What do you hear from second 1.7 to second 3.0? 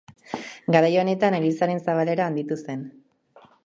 zabalera handitu zen.